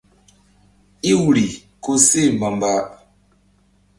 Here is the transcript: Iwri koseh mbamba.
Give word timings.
Iwri 1.11 1.45
koseh 1.83 2.29
mbamba. 2.37 2.71